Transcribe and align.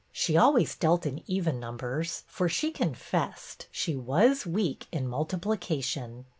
She 0.11 0.35
always 0.35 0.75
dealt 0.75 1.05
in 1.05 1.21
even 1.29 1.59
numbers, 1.59 2.23
for 2.25 2.49
she 2.49 2.71
confessed 2.71 3.67
she 3.71 3.95
was 3.95 4.47
weak 4.47 4.87
in 4.91 5.07
multiplication. 5.07 6.25